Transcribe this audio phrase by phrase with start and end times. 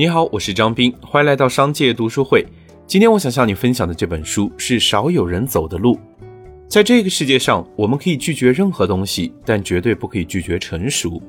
[0.00, 2.42] 你好，我是张斌，欢迎来到商界读书会。
[2.86, 5.98] 今天我想向你分享的这本书是少有人走的路。
[6.66, 11.20] 在这个世界上，我们可以拒绝任何东西，但绝对不可以拒绝成熟。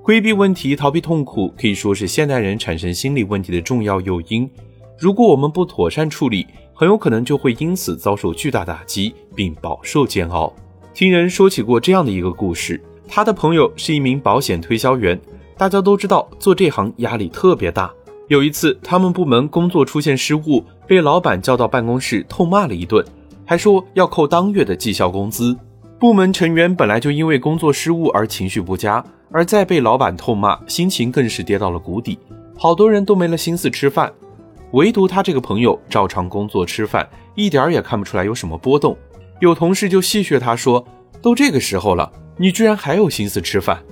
[0.00, 4.48] 规避问题、逃避痛苦，可以说是现代人产生心理问题的重要诱因。
[4.96, 10.54] 如果我们不妥善处理，很有可能就会因此遭受巨大打击，并饱受煎熬。
[10.94, 15.20] 听人说起过这样的一个故事，他的朋友是一名保险推销员。
[15.56, 17.92] 大家都知道，做这行压力特别大。
[18.28, 23.04] 有一次，他们部门工作出现失误，被老板叫到办公室痛骂了一顿，
[23.44, 25.54] 还说要扣当月的绩效工资。
[26.00, 32.18] 部门成员本来就因为工作失误而情绪不佳，而再被老板痛骂，心情更是跌到了谷底。
[32.56, 34.10] 好多人都没了心思吃饭，
[34.72, 38.96] 唯独他这个朋友照常工作吃饭，一点儿也看不出来有什么波动。
[39.40, 40.82] 有同事就戏谑他说
[41.20, 43.82] ：“都这个时候了，你居然还有心思吃饭？”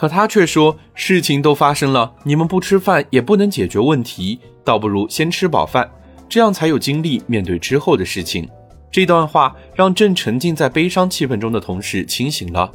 [0.00, 5.90] 可他却说：“事情都发生了，你们不吃饭也不能解决问题，倒不如先吃饱饭，
[6.26, 8.48] 这样才有精力面对之后的事情。”
[8.90, 12.72] 这段话让正沉浸在悲伤气氛中的同事清醒了。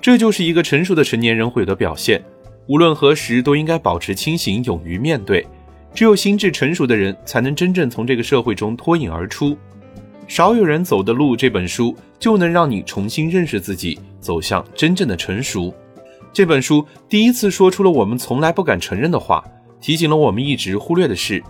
[0.00, 2.20] 这就是一个成熟的成年人会有的表现。
[2.66, 5.46] 无论何时都应该保持清醒，勇于面对。
[5.94, 9.56] 只有心智成熟的人，才能真正从这个社会中脱颖而出。
[10.26, 15.72] 少有人走的路，这本书就能让你重新认识自己，走向真正的成熟。
[16.34, 19.44] 这本书第一次说出了我们从来不敢承认的话，
[19.80, 21.40] 提醒了我们一直忽略的事，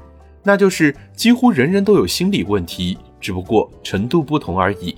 [0.43, 4.95] 那就是几乎人人都有心理问题，只不过程度不同而已。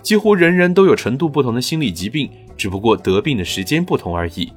[0.00, 4.50] 几乎人人都有程度不同的心理疾病，只不过得病的时间不同而已。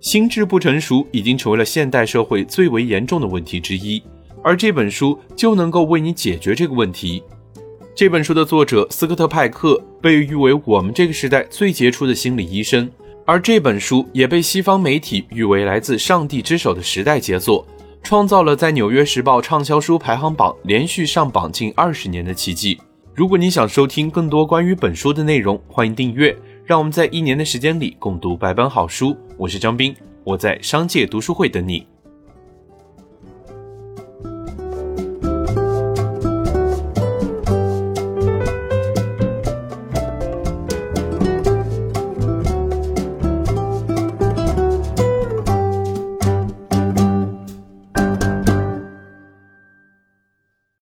[0.00, 4.02] 心智不成熟已经成为了现代社会最为严重的问题之一，
[4.42, 7.22] 而这本书就能够为你解决这个问题。
[7.94, 12.90] 这本书的作者斯科特·派克被誉为我们这个时代最杰出的心理医生。
[13.28, 17.62] 而这本书也被西方媒体誉为来自上帝之手的时代杰作，
[18.02, 22.80] 创造了在《纽约时报》畅销书排行榜连续上榜近二十年的奇迹。
[23.14, 26.34] 如果你想收听更多关于本书的内容，欢迎订阅。
[26.64, 29.14] 让我们在一年的时间里共读百本好书。
[29.36, 31.86] 我是张斌，我在商界读书会等你。